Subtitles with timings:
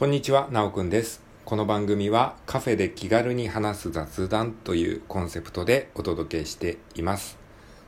[0.00, 1.20] こんにちは、なおくんです。
[1.44, 7.36] この番組はカフェで気軽に話す雑談というコンセプトでお届けしています。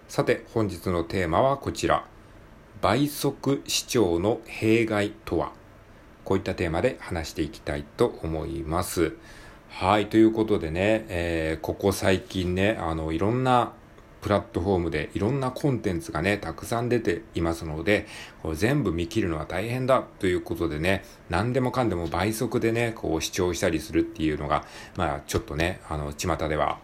[0.08, 2.04] さて、本日のテーマはこちら。
[2.82, 5.52] 倍速視聴の弊害とは？
[6.22, 9.14] こういったテーマで話していきたいと思います。
[9.70, 13.72] はい、ということでね、えーここ最近ね、あの、いろんな
[14.23, 18.07] プラットフォームでいろんなコンテンツがね、たくさん出ていますので、
[18.43, 24.65] これ全部見切るのは大変だということでね、何でもかんでも倍速でね、こう視聴したりするっていうのが、
[24.96, 26.79] まあちょっとね、あの、巷では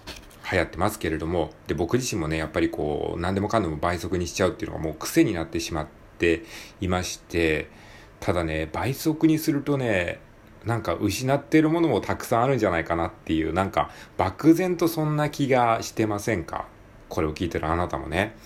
[0.51, 5.87] 流行ってますけれども、で、僕自身もね、やっぱりこう、何でもかんでも倍速にしちゃうっていうのがもう癖になってしまっ
[6.19, 6.43] て
[6.81, 7.71] いまして、
[8.19, 10.19] ただね、倍速にするとね、
[10.65, 16.67] なんか失っているものもたくさんあるんじゃないかなっていう、なんか漠然とそんな気がしてませんか？
[17.09, 18.37] これを聞いてるあなたもね。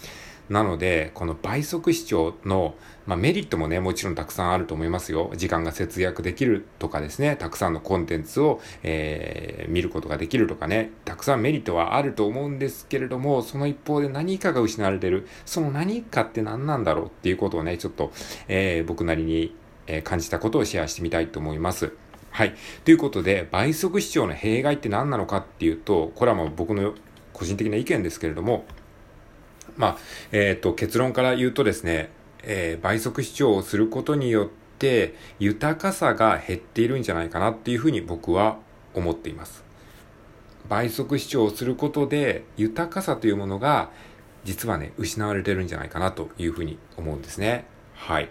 [0.49, 2.75] なので、この倍速視聴の、
[3.07, 5.33] まあ、メリットもね、もちろんたくさんあると思いますよ。
[5.35, 17.07] 時間が節約できるとかですね、たくさんのコンテンツを、えー見ることができるとかね、たくさんメリットはあると思うんですけれども、その一方で何かが失われてる、その何かって何なんだろう？
[17.07, 18.13] っていうことをね、ちょっと、
[18.49, 19.55] えー僕なりに、
[19.87, 21.93] えー感じたことをシェアしてみたいと思います。
[22.31, 22.55] はい。
[22.85, 26.95] ということで、倍速視聴の弊害って何なのかっていうと、これはもう僕の
[27.33, 28.65] 個人的な意見ですけれども、
[29.77, 29.99] まあ、
[30.33, 32.11] えっ、と、結論から言うとですね、
[32.43, 38.59] えー倍速視聴をすることによって、豊かさが減っているんじゃないかなっていうふうに僕は
[38.95, 39.65] 思っています。
[40.69, 43.91] 倍速視聴をすることで、豊かさというものが、
[44.45, 47.65] 実はね、失われてるんじゃないかなというふうに思うんですね。
[47.95, 48.29] はい。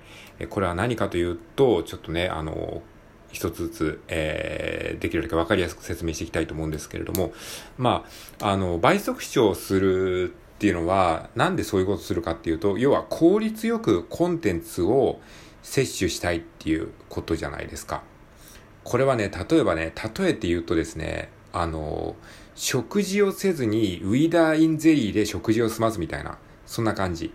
[0.49, 2.81] これは何かというと、ちょっとね、あの、
[3.31, 7.33] 一つずつ、えーできるだけわかりやすく説明していきたいと思うんですけれども、
[7.77, 8.05] ま
[8.39, 15.19] あ、あの、倍速視聴するっていうのは、なんでそういうことするかっていうと、要は効率よくコンテンツを
[15.63, 18.03] 摂取したいっていうことじゃないですか。
[18.83, 22.15] これはね、例えばね、例えて言うとですね、あの、
[22.55, 27.33] 食事をせずにウィダーインゼリーで食事を済ますみたいな、そんな感じ。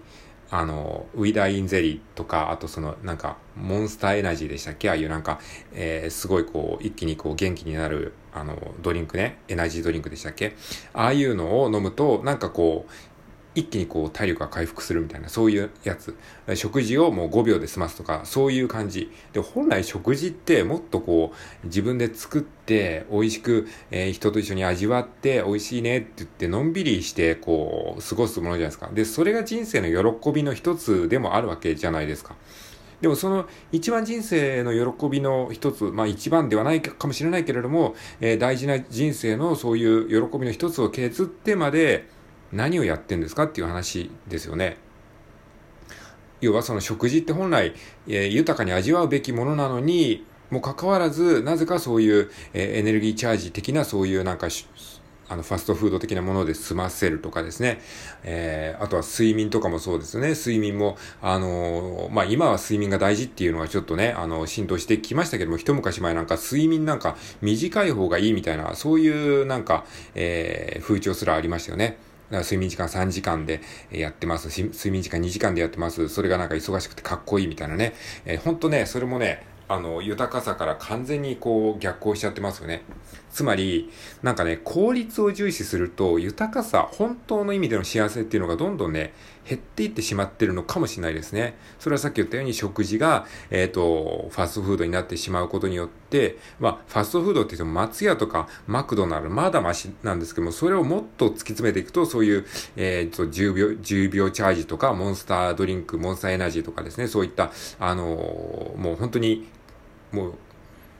[0.50, 4.88] あの、ウィダーインゼリーとか、あとその、なんか、モンスターエナジーでしたっけ？
[4.88, 5.40] ああいうなんか、
[5.72, 10.54] えーすごいこう、一気にこう、元気になる、あの、ドリンクね、エナジードリンクでしたっけ？
[10.92, 12.92] ああいうのを飲むと、なんかこう、
[13.56, 16.14] 一気にこう体力が回復するみたいな、そういうやつ。
[16.54, 19.10] 食事をもう5秒で済ますとか、そういう感じ。
[19.32, 28.90] で、本来食事ってもっとこう、自分で作って、美味しく、えー人と一緒に味わって、美味しいねって言って、のんびりして、こう、過ごすものじゃないですか。
[28.92, 32.36] で、それが人生の喜びの一つでもあるわけじゃないですか。
[33.00, 42.08] でもその一番人生の喜びの一つ、まあ一番ではないかもしれないけれども、えー大事な人生のそういう喜びの一つを削ってまで
[42.52, 44.76] 何をやってんですかっていう話ですよね。
[46.40, 47.74] 要はその食事って本来、
[48.06, 54.48] えー豊かに味わうべきものなのに、もかかわらず、なぜかそういう、えーエネルギーチャージ的なそういうなんか、
[55.28, 57.80] あの、ファストフード的なもので済ませるとかですね。
[58.22, 60.30] えーあとは睡眠とかもそうですね。
[60.34, 71.96] 睡眠も、あのーまあ、今は睡眠が大事っていうのがちょっとね、あの、浸透してきましたけども、一昔前なんか睡眠なんか短い方がいいみたいな、そういうなんか、えー風潮すらありましたよね。
[72.26, 73.60] だから睡眠時間3時間で
[73.90, 74.48] やってます。
[74.48, 76.08] 睡眠時間2時間でやってます。
[76.08, 77.94] それがなんか忙しくてかっこいいみたいなね。
[78.24, 82.82] えー、ほんとね、それもね、あの、豊かさから完全にこう逆行しちゃってますよね。
[83.30, 83.90] つまり、
[84.22, 89.12] なんかね、効率を重視すると、豊かさ、本当の意味での幸せっていうのがどんどんね、
[89.48, 91.56] 減っていってしまってるのかもしれないですね。
[91.78, 102.46] それはさっき言ったように食事が、えっ、と、ファストフードになってしまうことによって、まあ、ファストフードって言っても松屋とかマクドナルド、まだマシなんですけども、それをもっと突き詰めていくと、そういう、
[102.76, 109.46] えっ、と、10秒、10秒チャージとか、モンスタードリンク、モンスターエナジーとかですね、そういった、あのーもう本当に、
[110.12, 110.34] もう、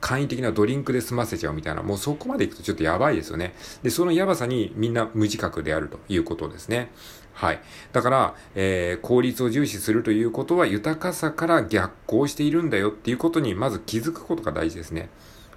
[0.01, 3.55] 簡易的なドリンクで済ませちゃうみたいな、もうそこまでいくとちょっとやばいですよね。
[3.83, 6.91] で、そのやばさにみんな無自覚であるということですね。
[7.33, 7.61] はい。
[7.93, 15.11] だから、えー効率を重視するということは豊かさから逆行しているんだよっていうことにまず気づくことが大事ですね。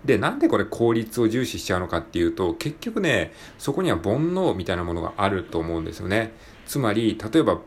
[0.06, 6.33] で、なんでこれ効率を重視しちゃうのかっていうと、結局ね、そこには煩悩みたいなものがあると思うんですよね。
[6.65, 7.59] つまり、例えば、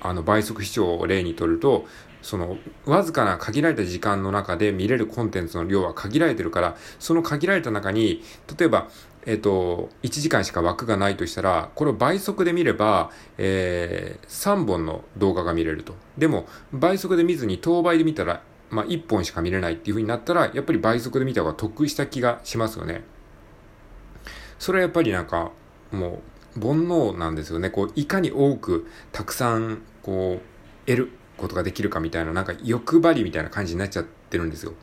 [0.00, 1.86] あの、倍速視聴を例にとると、
[2.22, 8.22] その、わずかな限られた時間の中で見れるコンテンツの量は限られてるから、その限られた中に、
[8.58, 8.88] 例えば、
[9.26, 15.94] えっ、と、1時間しか枠がないとしたら、これを倍速で見れば、えー、3本の動画が見れると。
[16.16, 23.02] でも、倍速で見ずに当倍で見たら、まあ、1本しか見れないっていう風になったら、やっぱり倍速で見た方が得した気がしますよね。
[24.58, 25.52] それはやっぱりなんか、
[25.90, 26.22] も
[26.56, 27.70] う、煩悩なんですよね。
[27.70, 34.74] こう、いかに多く、たくさん、こう、得ることができるかみたいな、なんか欲張りみたいな感じになっちゃってるんですよ。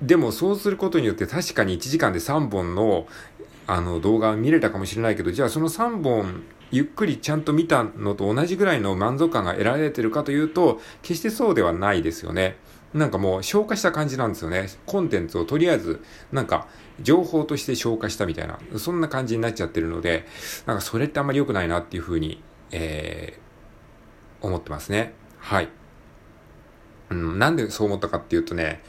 [0.00, 3.06] でもそうすることによって確かに1時間で3本の
[3.66, 12.56] あの動画を見れたかもしれないけど、じゃあその3本ゆっくりちゃんと見たのと同じぐらいの満足感が得られてるかというと、決してそうではないですよね。
[12.92, 14.68] なんかもう消化した感じなんですよね。
[14.86, 16.02] コンテンツをとりあえず、
[16.32, 16.68] なんか
[17.00, 20.26] 情報として消化したみたいな、そんな感じになっちゃってるので、
[20.66, 25.14] なんかそれってあんまり良くないなっていうふうに、えー、思ってますね。
[25.44, 25.68] はい。
[27.10, 28.80] うん、なんでそう思ったかっていうとね、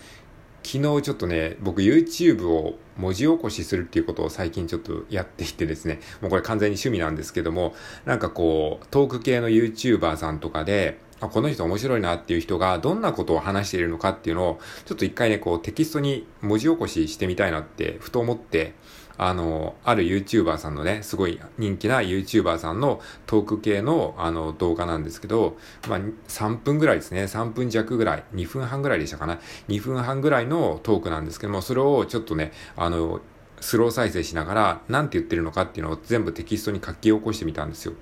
[0.64, 7.76] 昨日ちょっとね、僕 YouTube を文字起こしするっていうことを最近ちょっとやっていてですね、もうこれ完全に趣味なんですけども、
[8.06, 18.76] なんかこう、トーク系の YouTuber さんとかで、あ、この人面白いなっていう人がどんなことを話しているのかっていうのを、ちょっと一回ね、こうテキストに文字起こししてみたいなってふと思って、
[19.18, 25.58] あの、ある YouTuber さんのね、すごい人気な YouTuber さんのトーク系のあの動画なんですけど、
[25.88, 29.40] まあ、3分ぐらいですね、3分弱ぐらい、2分半ぐらいでしたかな、
[29.70, 33.22] 2分半ぐらいのトークなんですけども、それをちょっとね、あの、
[33.62, 37.94] スロー再生しながら、何て言ってるのかっていうのを全部テキストに書き起こしてみたんですよ。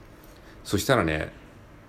[0.63, 1.31] そしたらね、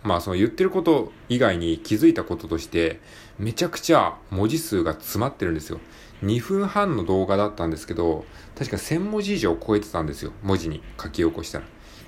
[0.03, 3.00] まあその言ってること以外に気づいたこととして、
[3.38, 5.81] めちゃくちゃ文字数が詰まってるんですよ。
[6.25, 8.25] 2分半の動画だったんですけど、
[8.56, 10.32] 確か1000文字以上超えてたんですよ。
[10.43, 11.65] 文字に書き起こしたら。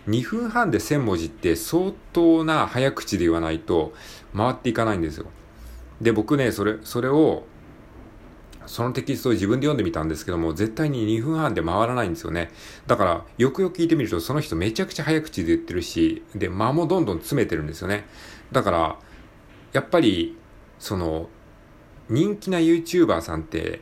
[0.09, 3.93] 2分半で1000文字って相当な早口で言わないと
[4.35, 5.27] 回っていかないんですよ。
[6.01, 7.45] で、僕ね、それ、それを、
[8.67, 12.51] そのテキストを自分で読んでみたんですけども、絶対に2分半で回らないんですよね。
[12.87, 18.07] だから、よくよく聞いてみると、その人めちゃくちゃ早口で言ってるし、で、間もどんどん詰めてるんですよね。
[18.53, 18.99] だから、
[19.73, 20.37] やっぱり、
[20.79, 21.29] その、
[22.09, 23.81] 人気な YouTuber さんって、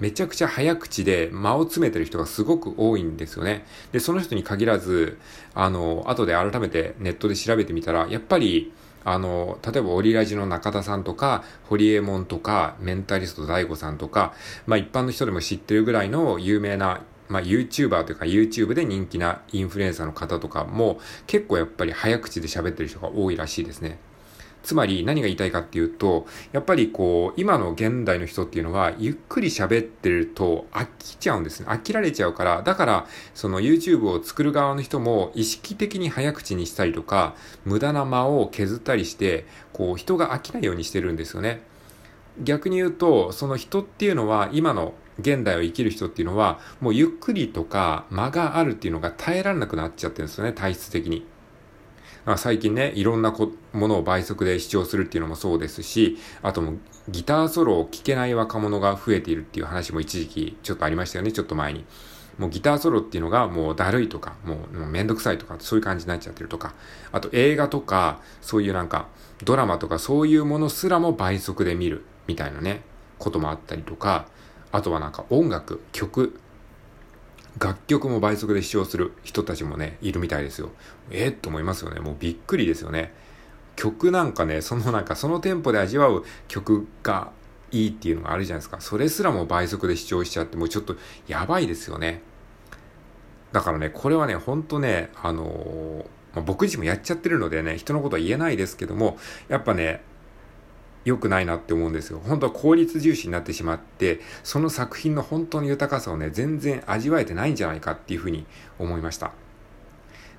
[0.00, 3.64] めちゃくちゃ早口で間を詰めてる人がすごく多いんですよね。
[3.92, 5.18] で、その人に限らず、
[5.54, 8.72] あの、後で改めてネットで調べてみたら、やっぱり、
[9.04, 14.34] あの、例えばオリラジの中田さんとか、ホリエモンとか、メンタリスト大悟さんとか、
[14.66, 20.98] まあ一般の人でも知ってるぐらいの有名なまあ、YouTuber というか YouTube で人気なインフルエンサーの方とかも
[21.28, 24.00] 結構やっぱり早口で喋ってる人が多いらしいですね。
[24.62, 31.66] つまり何が言いたいかっていうと、やっぱりこう、今の現代の人っていうのは、ゆっくり喋ってると飽きちゃうんですね。
[31.68, 37.34] 飽きられちゃうから、だから、その YouTube を作る側の人も意識的に早口にしたりとか、
[37.64, 41.62] 無駄な間を削ったりして、こう、人が飽きないようにしてるんですよね。
[42.42, 51.26] 逆に言うと、その人っていうのは、今の現代を生きる人っていうのは、もうゆっくりとか間があるっていうのが耐えられなくなっちゃってるんですよね、体質的に。
[52.36, 53.34] 最近ね、いろんな
[53.72, 56.74] ものを倍速で視聴するっていうのもそうですし、あとも
[57.08, 61.84] ギターソロを聴けない若者が増えているっていう話も一時期ちょっとありましたよね、ちょっと前に。
[62.38, 66.74] もうギターソロっていうのがもうだるいとか、もうもうめんどくさいとか、そういう感じになっちゃってるとか、
[67.12, 69.08] あと映画とか、そういうなんか
[69.44, 72.82] ドラマとかそういうものすらも倍速で見るみたいなね、
[73.18, 74.26] こともあったりとか、
[74.72, 76.38] あとはなんか音楽、曲、
[77.58, 80.70] 楽曲も倍速で視聴する人たちもね、いるみたいですよ。
[81.10, 82.00] えー、と思いますよね。
[82.00, 83.12] もうびっくりですよね。
[83.76, 87.32] 曲なんかね、そのなんかそのテンポで味わう曲が
[87.72, 88.80] いいっていうのがあるじゃないですか。
[88.80, 92.22] それすらも倍速で視聴しちゃって、もうちょっとやばいですよね。
[93.52, 96.04] だからね、これはね、ほんとね、あのー、
[96.34, 99.18] まあ、僕自身もやっちゃってるのでね、人のことは言えないですけども、
[99.48, 100.02] やっぱね、
[101.04, 102.20] 良くないなって思うんですよ。
[102.24, 108.46] 本当は効率重視になってしまって、その作品の本当の豊かさをね、全然味わえてないんじゃないかっていうふうに
[108.78, 109.32] 思いました。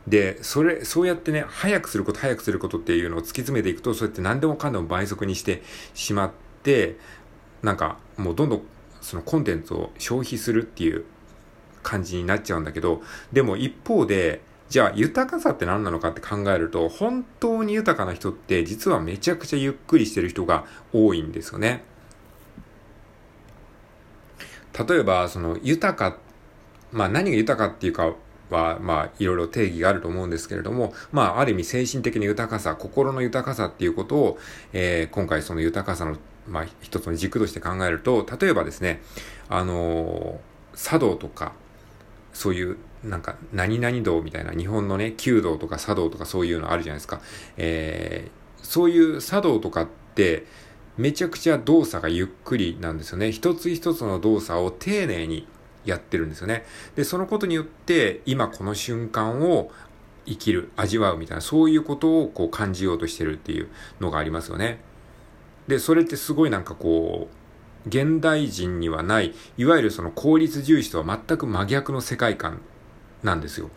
[0.08, 6.32] で、それ、そうやってね、早くすること、早くすることっていうのを突き詰めていくと、そうやって何でもかんでも倍速にしてしまっ
[6.64, 6.98] て、
[7.62, 8.62] なんか、もうどんどん
[9.02, 11.06] そのコンテンツを消費するっていう
[11.84, 20.64] 感じになっちゃうんだけど、でも一方で、じゃあ豊かさって何なのかって考えると、本当に豊かな人って実はめちゃくちゃゆっくりしてる人が
[20.94, 21.84] 多いんですよね。
[24.88, 26.18] 例えば、その豊か、
[26.94, 28.14] まあ何が豊かっていうか
[28.50, 34.40] は、まあいろいろ定義があると思うんですけれども、まあある意味精神的な豊かさ、心の豊かさっていうことを、
[34.72, 36.16] えー、今回その豊かさの、
[36.48, 39.02] まあ一つの軸として考えると、例えばですね、
[39.50, 41.52] あのー、茶道とか、
[42.34, 47.22] そういうなんか、何々道みたいな、日本のね、弓道とか茶道とかそういうのあるじゃないですか。
[47.58, 50.46] えー、そういう茶道とかって、
[50.98, 53.32] めちゃくちゃ動作がゆっくりなんですよね。
[53.32, 55.48] 一つ一つの動作を丁寧に
[55.84, 56.64] やってるんですよね。
[56.96, 59.72] で、そのことによって、今この瞬間を
[60.28, 63.70] 生きる、味わうみたいな、そういうことをこう感じようとしてるっていう
[64.00, 64.80] のがありますよね。
[65.68, 67.41] で、それってすごいなんかこう、
[67.88, 72.62] 現代人にはない、いわゆるその効率重視とは全く真逆の世界観
[73.24, 73.70] なんですよ。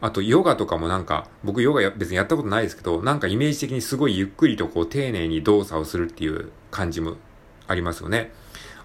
[0.00, 7.16] あと、ヨガとかもなんか、僕ヨガ別にやったことないですけど、なんかイメージ的にすごいゆっくりとこう丁寧に動作をするっていう感じも
[7.68, 8.32] ありますよね。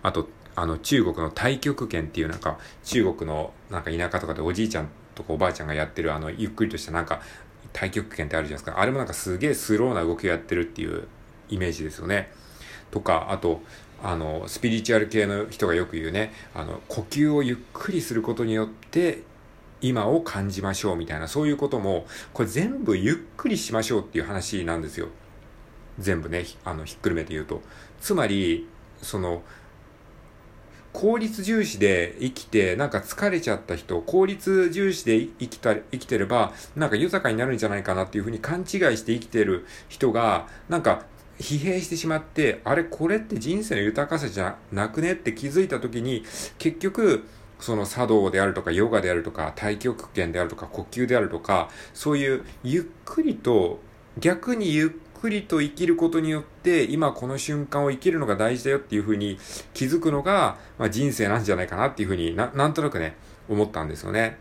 [0.03, 7.21] あと、あの、中国の太極拳っていうなんか、中国のなんか田舎とかでおじいちゃんとかおばあちゃんがやってるあの、ゆっくりとしたなんか、
[7.73, 8.81] 太極拳ってあるじゃないですか。
[8.81, 11.07] あれもなんかすげえスローな動きをやってるっていう
[11.49, 12.31] イメージですよね。
[12.91, 13.61] とか、あと、
[14.03, 19.23] あの、スピリチュアル系の人がよく言うね、あの、呼吸をゆっくりすることによって、
[19.81, 25.07] 今を感じましょうみたいな、そういうことも、これ全部ゆっくりしましょうっていう話なんですよ。
[25.99, 27.61] 全部ね、あの、ひっくるめて言うと。
[27.99, 28.67] つまり、
[29.01, 29.43] その、
[30.93, 38.65] 効率重視で生きて、なんか疲れちゃった人、効率重視で生きた、生きてれば、なんか豊かになるんじゃないかなっていうふうに勘違い
[38.97, 41.05] して生きてる人が、なんか
[41.39, 46.23] 疲弊してしまって、あれ、これって人生の豊かさじゃなくねって気づいた時に、
[46.57, 47.25] 結局、
[47.59, 53.79] その茶道であるとか、ヨガであるとか、太極拳であるとか、呼吸であるとか、そういうゆっくりと、
[54.19, 54.89] 逆にゆっ
[55.19, 59.39] くりと生きることによって、今この瞬間を生きるのが大事だよっていうふうに
[59.73, 63.15] 気づくのが、まあ、人生なんじゃないかなっていうふうにな、なんとなくね、
[63.49, 64.37] 思ったんですよね。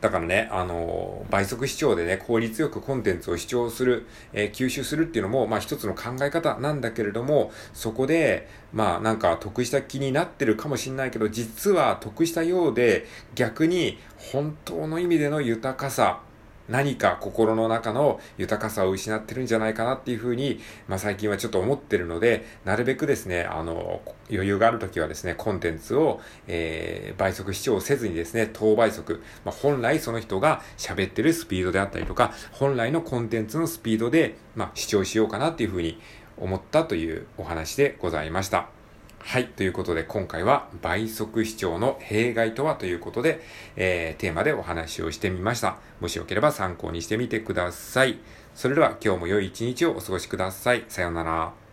[0.00, 16.20] だからね、あの倍速視聴でね、効率よくコンテンツを視聴する、えー、吸収するっていうのも、まあ一つの考え方なんだけれども、そこで、まあなんか得した気になってるかもしんないけど、実は得したようで、逆に本当の意味での豊かさ、
[16.70, 24.00] 何か心の中の豊かさを失ってるんじゃないかなっていうふうに、まあ最近はちょっと思ってるので、なるべくですね、あの、
[24.30, 36.00] 余裕があるときはですね、コンテンツを、えー、倍速視聴せずにですね、等倍速、まあ本来その人が喋ってるスピードであったりとか、本来のコンテンツのスピードで、まあ視聴しようかなっていうふうに
[36.36, 38.79] 思ったというお話でございました。
[39.22, 39.46] はい。
[39.46, 43.40] ということで、今回は倍速視聴の弊害とはということで、
[43.76, 45.76] えー、テーマでお話をしてみました。
[46.00, 48.18] もしよければ参考にしてみてください。
[48.54, 50.84] それでは今日も良い一日をお過ごしください。
[50.88, 51.69] さようなら。